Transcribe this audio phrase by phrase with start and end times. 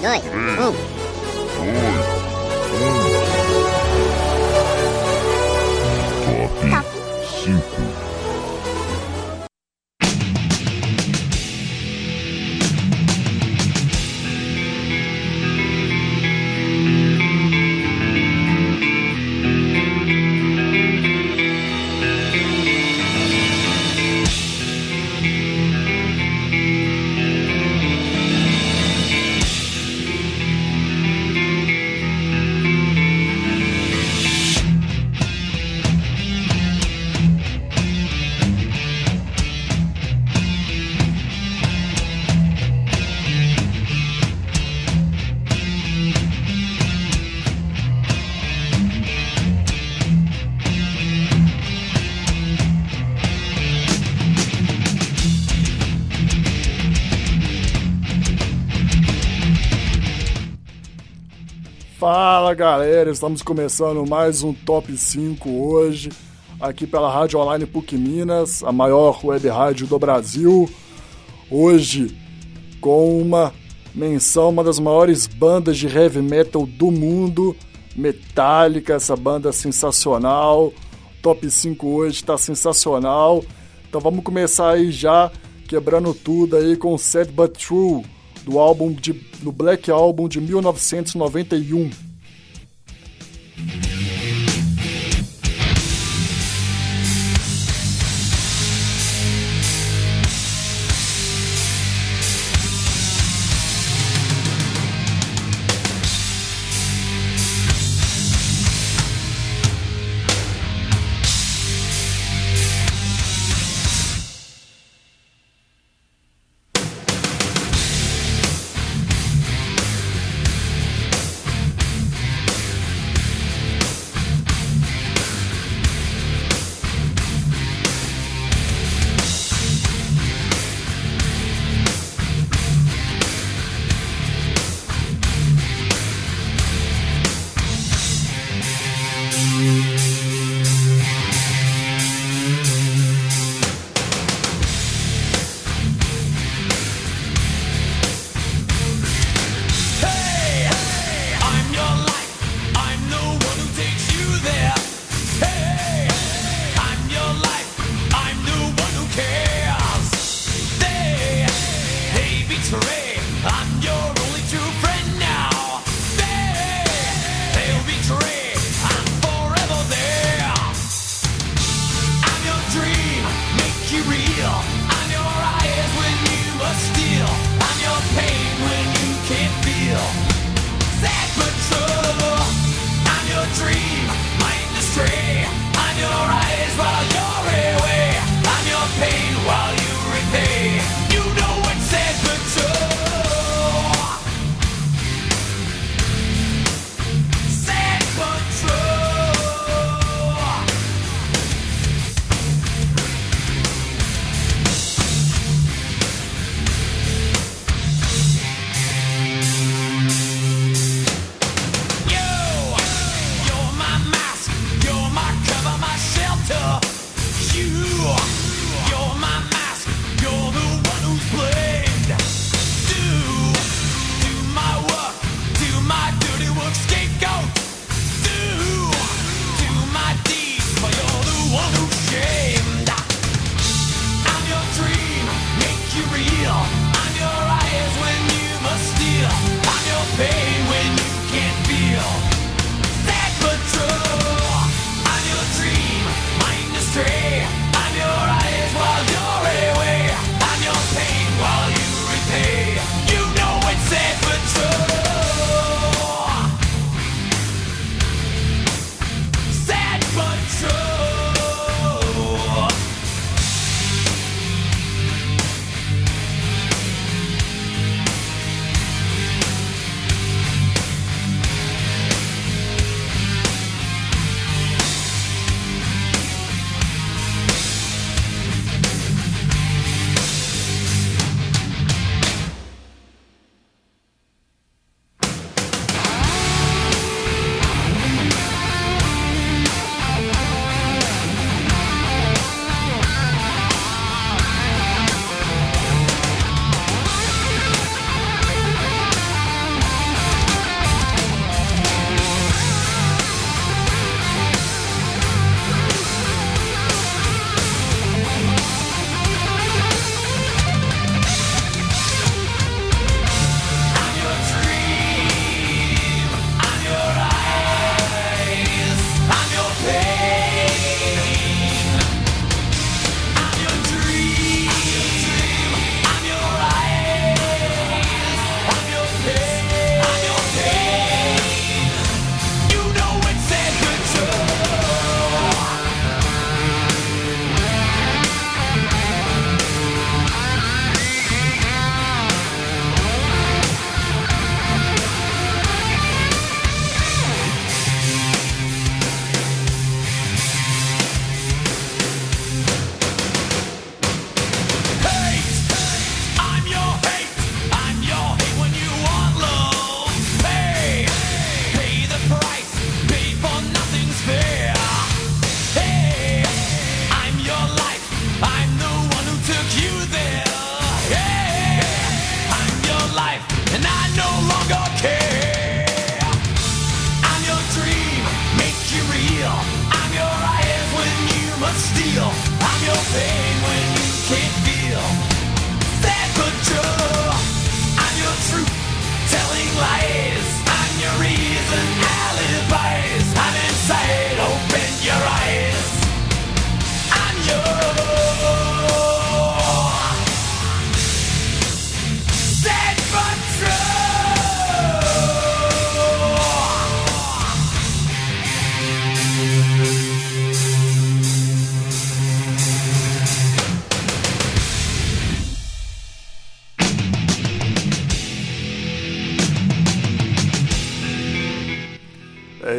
[0.00, 0.74] 3, 2, 1.
[1.56, 2.10] 2, 1.
[6.70, 6.84] Top
[7.46, 7.89] 5.
[62.60, 66.10] galera, estamos começando mais um Top 5 hoje,
[66.60, 70.68] aqui pela Rádio Online PUC Minas, a maior web rádio do Brasil.
[71.50, 72.14] Hoje,
[72.78, 73.54] com uma
[73.94, 77.56] menção, uma das maiores bandas de heavy metal do mundo,
[77.96, 80.70] Metallica, essa banda sensacional.
[81.22, 83.42] Top 5 hoje está sensacional.
[83.88, 85.32] Então vamos começar aí já,
[85.66, 88.04] quebrando tudo aí com Sad But True,
[88.44, 92.09] do álbum de, do Black Album de 1991.
[93.68, 93.99] Bye.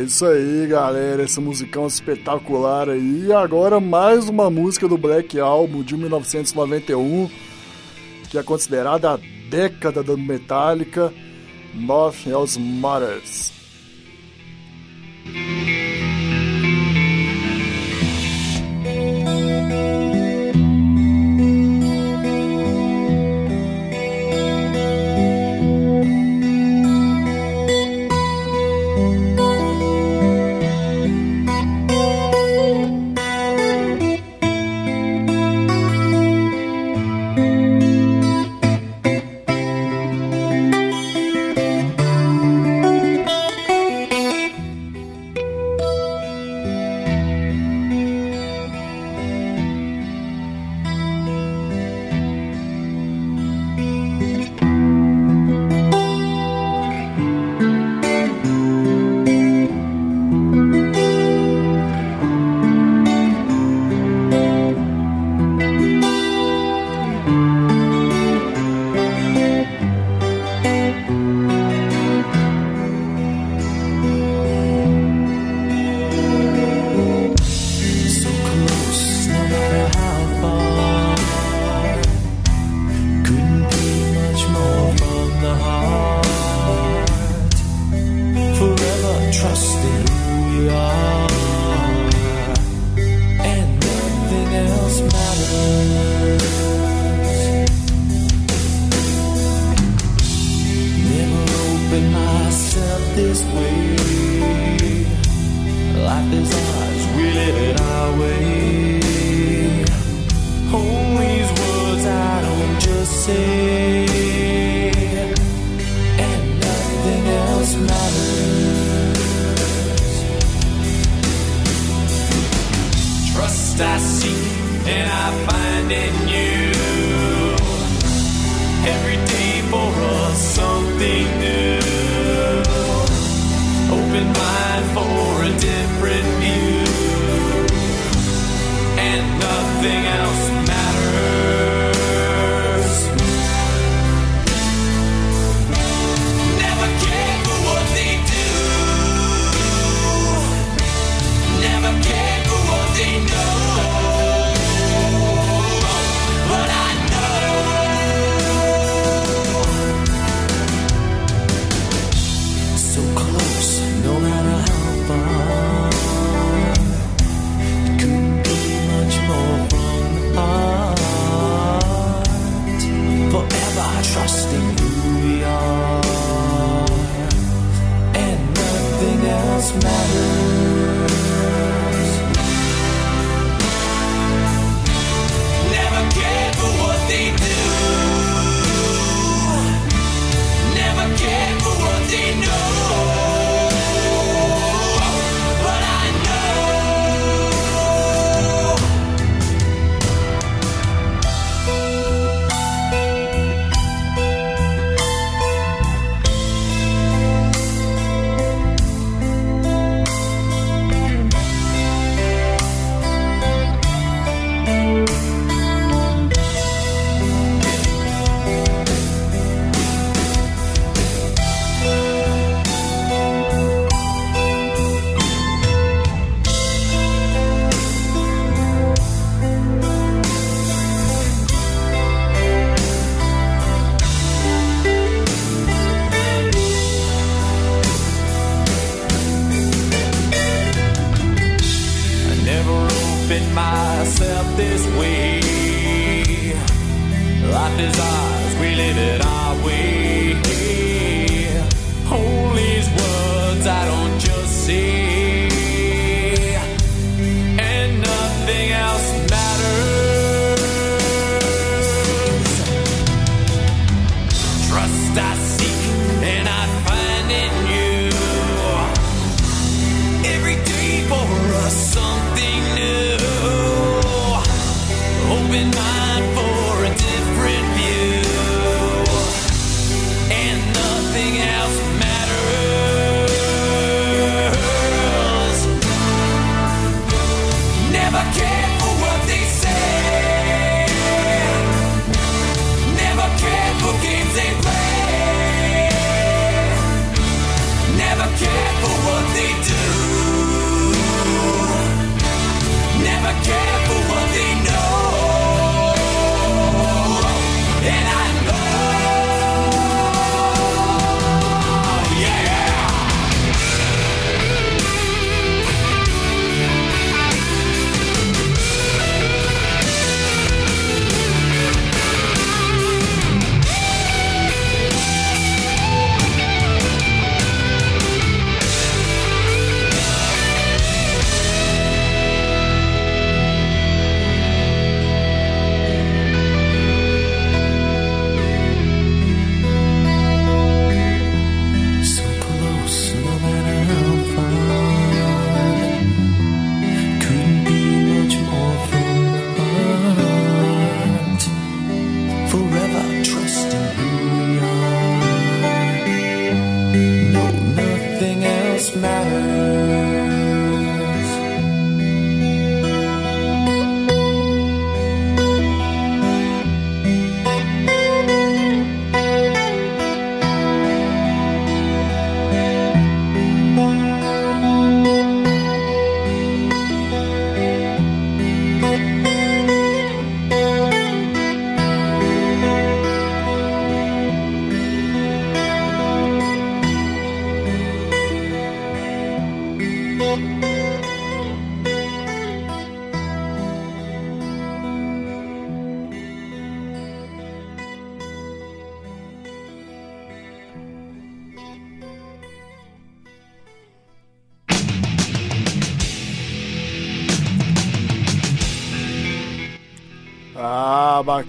[0.02, 1.22] É isso aí, galera.
[1.22, 3.26] Esse musicão espetacular aí.
[3.28, 7.30] E agora mais uma música do Black Album de 1991,
[8.28, 11.14] que é considerada a década da Metallica,
[11.76, 13.54] Nothing Else Matters.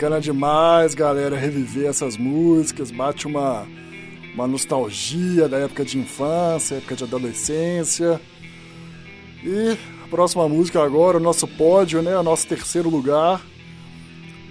[0.03, 3.65] Bacana demais, galera, reviver essas músicas, bate uma,
[4.35, 8.21] uma nostalgia da época de infância, época de adolescência.
[9.45, 13.41] E a próxima música agora, o nosso pódio, né, o nosso terceiro lugar.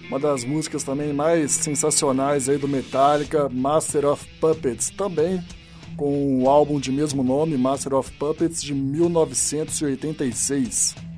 [0.07, 5.43] Uma das músicas também mais sensacionais aí do Metallica, Master of Puppets, também
[5.97, 11.10] com o álbum de mesmo nome, Master of Puppets, de 1986.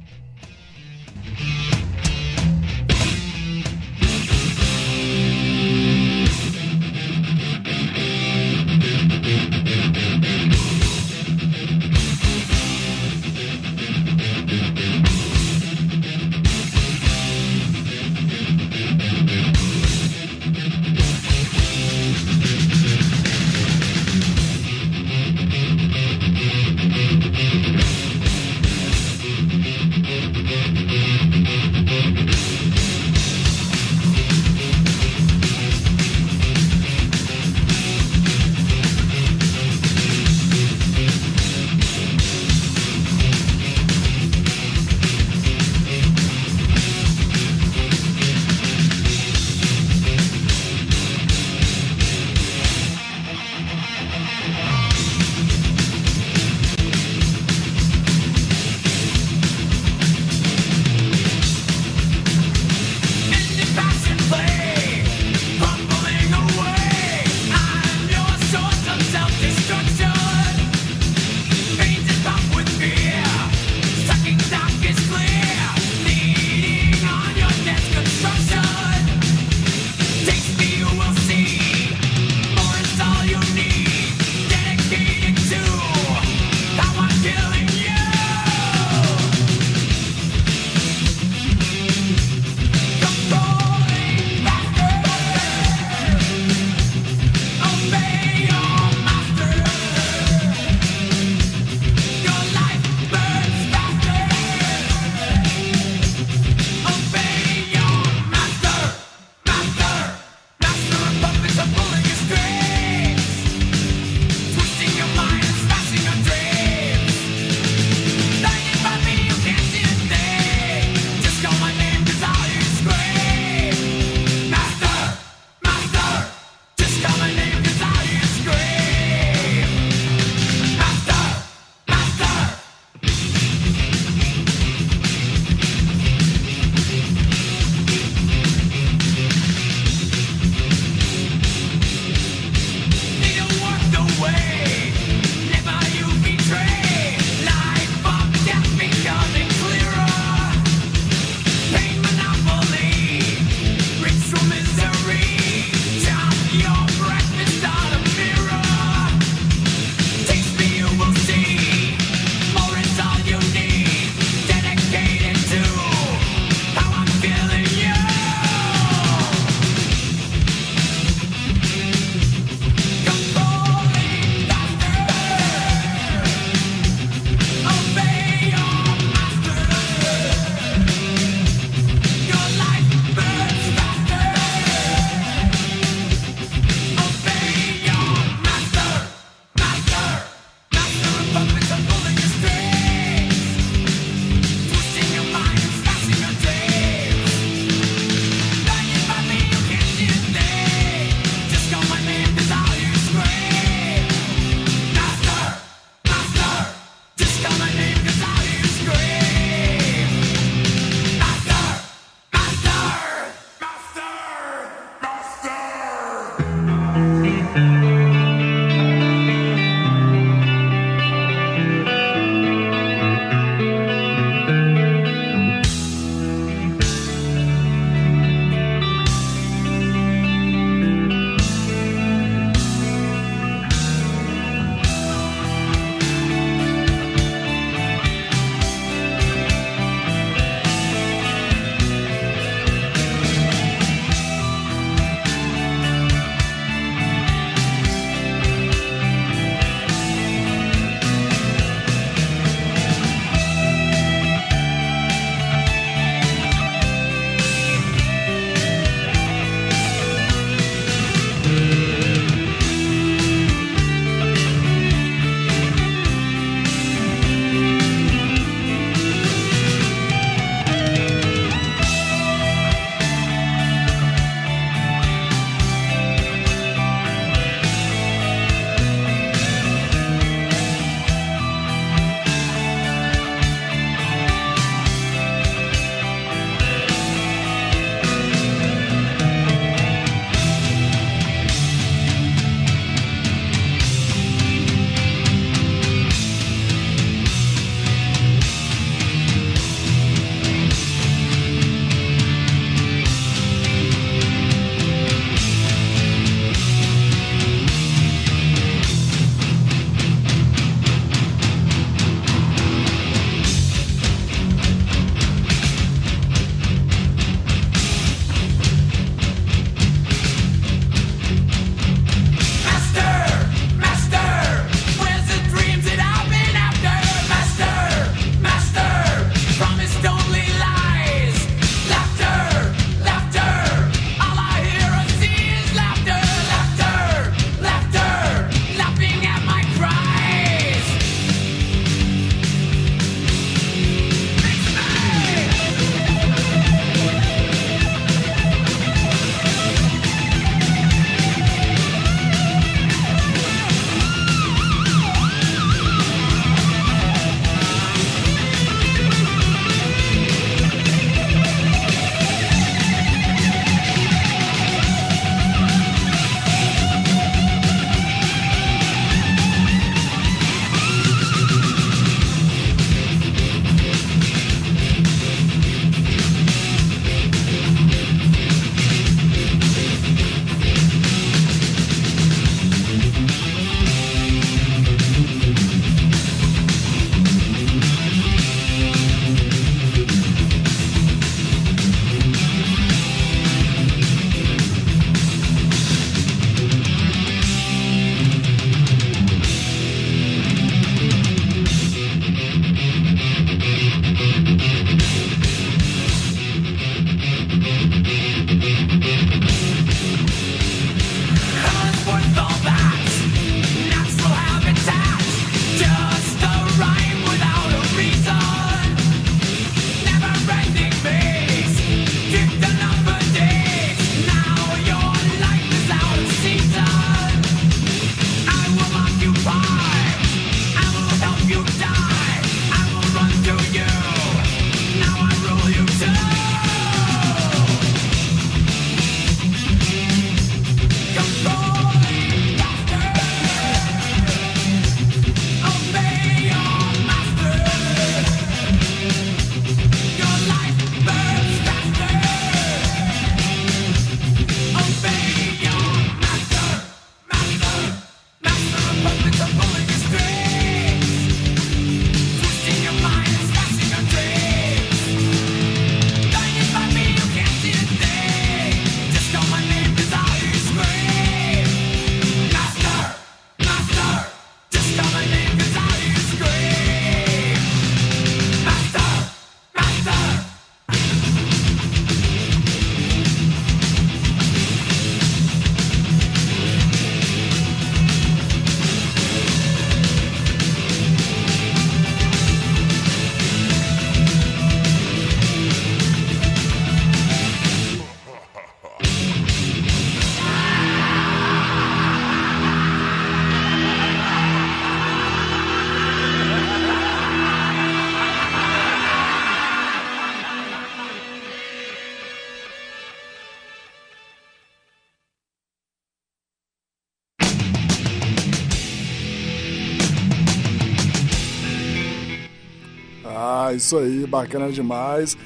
[523.76, 525.38] Isso aí, bacana demais.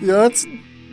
[0.00, 0.46] E antes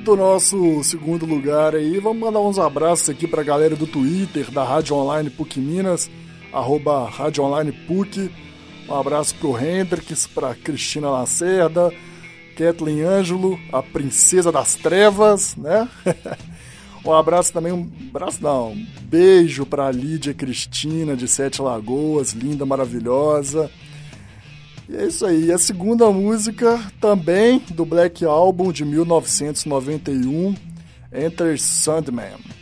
[0.03, 4.63] do nosso segundo lugar aí, vamos mandar uns abraços aqui pra galera do Twitter, da
[4.63, 6.09] Rádio Online PUC Minas,
[6.53, 8.31] arroba Rádio Online PUC.
[8.87, 11.93] Um abraço pro Hendrix, pra Cristina Lacerda,
[12.55, 15.87] Kathleen Ângelo, a princesa das trevas, né?
[17.05, 22.65] um abraço também, um abraço não, um beijo pra Lídia Cristina de Sete Lagoas, linda,
[22.65, 23.69] maravilhosa.
[24.89, 25.51] E é isso aí.
[25.51, 30.55] A segunda música também do Black Album de 1991,
[31.13, 32.58] Enter Sandman.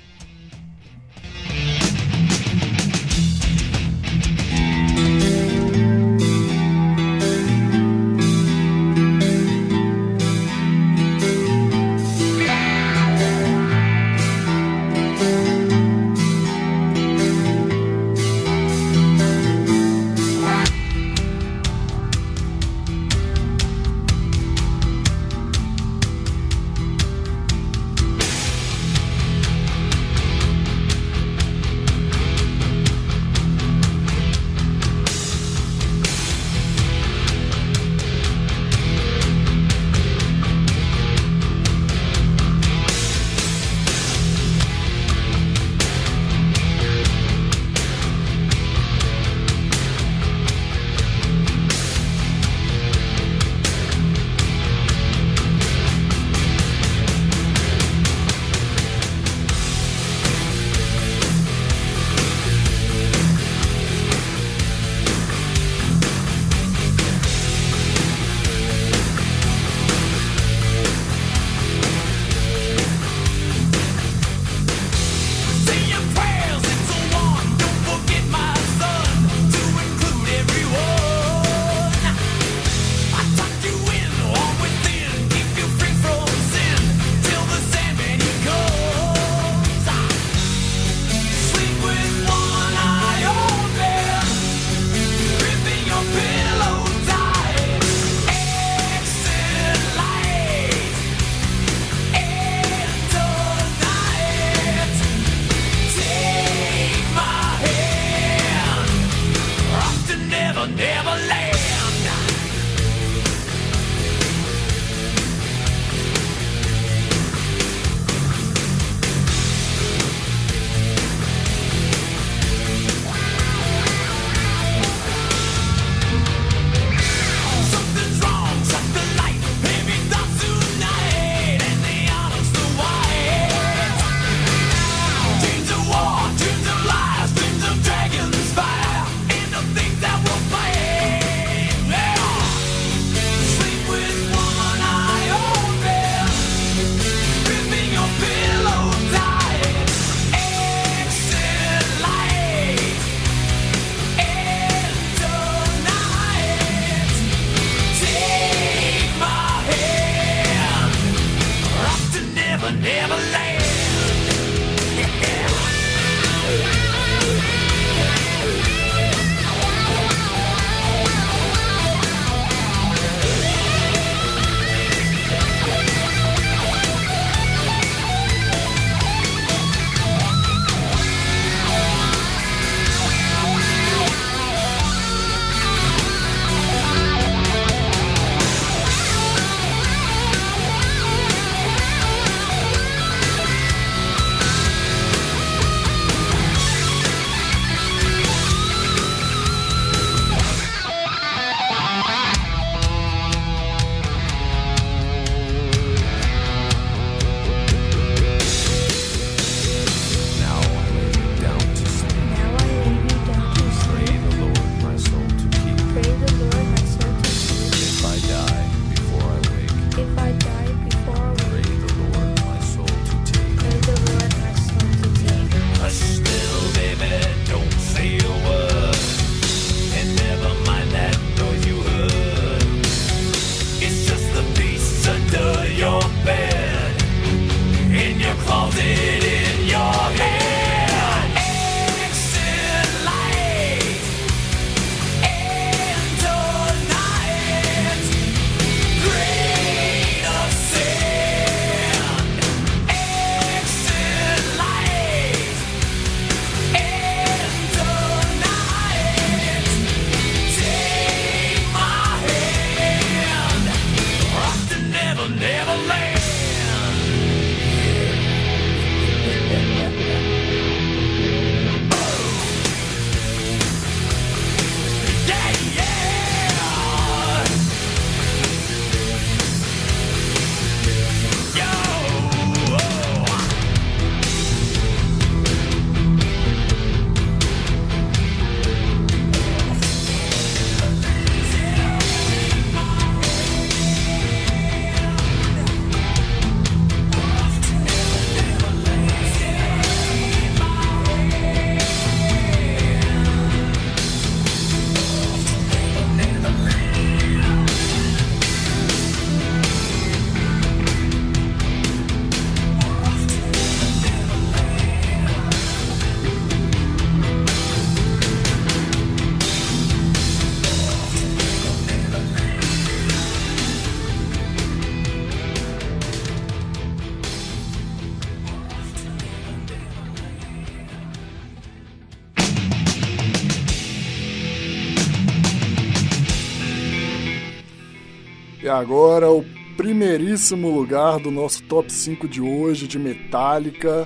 [338.67, 339.45] E agora o
[339.77, 344.06] primeiríssimo lugar do nosso top 5 de hoje de Metallica.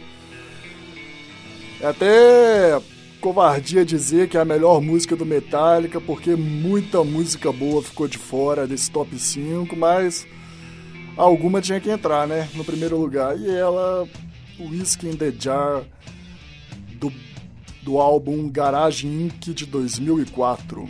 [1.80, 2.80] É até
[3.19, 8.19] covardia dizer que é a melhor música do Metallica, porque muita música boa ficou de
[8.19, 10.28] fora desse top 5, mas
[11.17, 12.47] alguma tinha que entrar, né?
[12.54, 13.36] No primeiro lugar.
[13.39, 14.08] E ela,
[14.60, 15.82] Whiskey in the Jar,
[17.00, 17.12] do,
[17.82, 19.56] do álbum Garage Inc.
[19.56, 20.88] de 2004.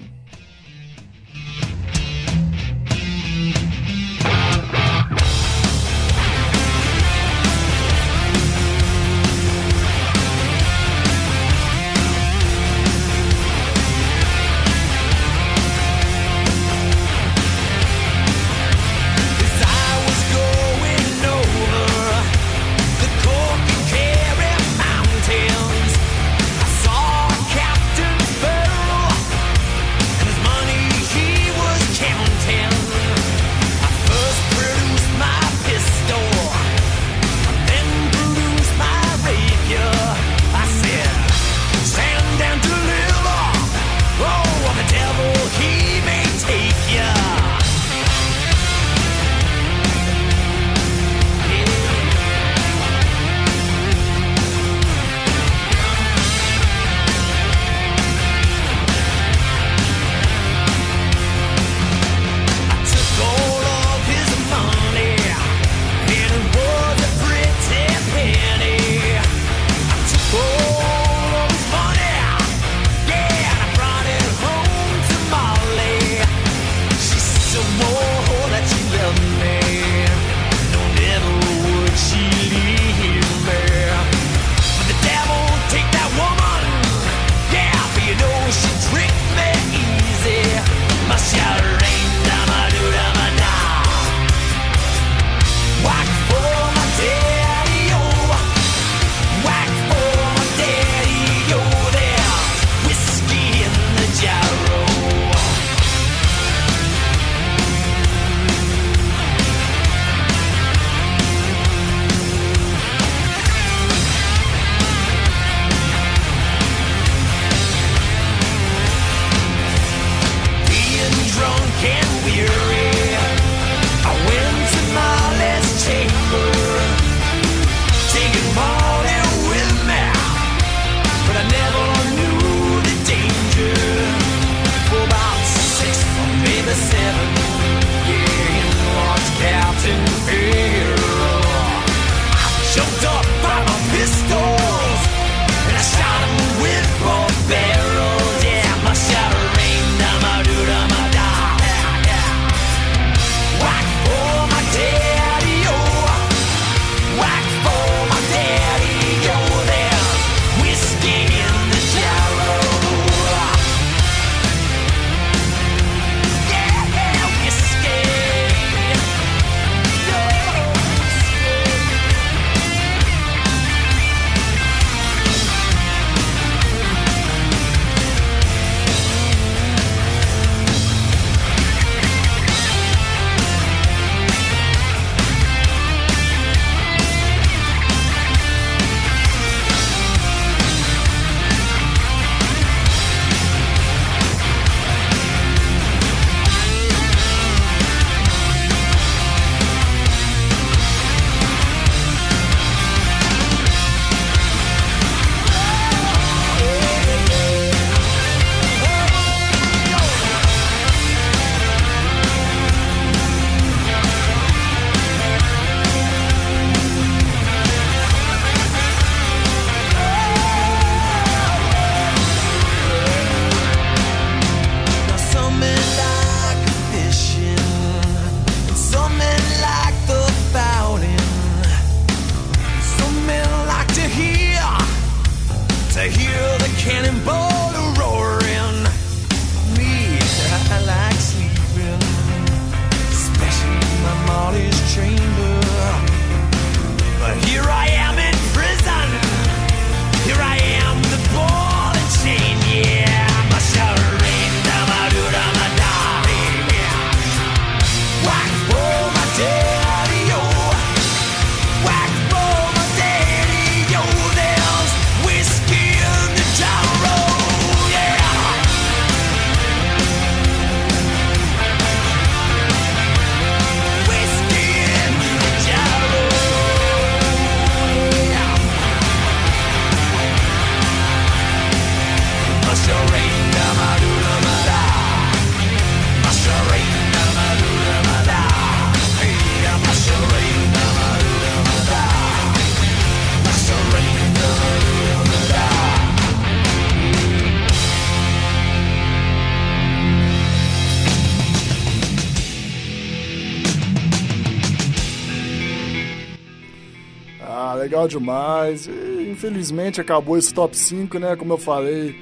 [308.02, 308.88] Legal demais.
[308.88, 311.36] E, infelizmente acabou esse top 5, né?
[311.36, 312.16] Como eu falei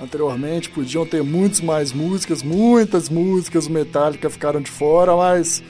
[0.00, 5.62] anteriormente, podiam ter muitas mais músicas, muitas músicas Metallica ficaram de fora, mas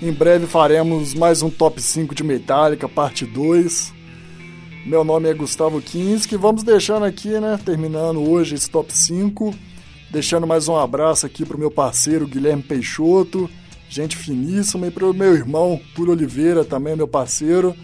[0.00, 3.92] em breve faremos mais um top 5 de Metallica, parte 2.
[4.86, 9.54] Meu nome é Gustavo Kinski, vamos deixando aqui, né, terminando hoje esse top 5,
[10.10, 13.48] deixando mais um abraço aqui pro meu parceiro Guilherme Peixoto,
[13.88, 17.76] gente finíssima, e pro meu irmão Túlio Oliveira, também meu parceiro.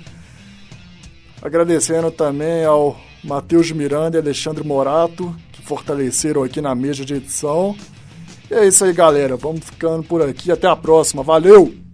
[1.48, 2.94] Agradecendo também ao
[3.24, 7.74] Matheus Miranda e Alexandre Morato, que fortaleceram aqui na mesa de edição.
[8.50, 9.34] E é isso aí, galera.
[9.34, 10.52] Vamos ficando por aqui.
[10.52, 11.22] Até a próxima.
[11.22, 11.87] Valeu!